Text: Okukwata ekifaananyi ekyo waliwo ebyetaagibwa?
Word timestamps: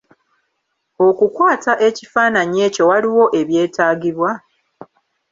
Okukwata 1.07 1.73
ekifaananyi 1.87 2.57
ekyo 2.67 2.83
waliwo 2.89 3.25
ebyetaagibwa? 3.39 4.31